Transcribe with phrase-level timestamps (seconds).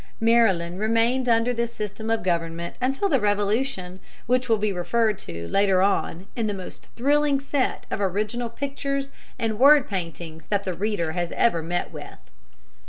[0.19, 5.47] Maryland remained under this system of government until the Revolution, which will be referred to
[5.47, 10.73] later on in the most thrilling set of original pictures and word paintings that the
[10.73, 12.17] reader has ever met with.